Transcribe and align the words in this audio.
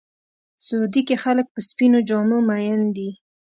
سعودي 0.65 1.01
کې 1.07 1.15
خلک 1.23 1.45
په 1.53 1.59
سپینو 1.69 1.99
جامو 2.09 2.39
مین 2.47 2.81
دي. 2.95 3.09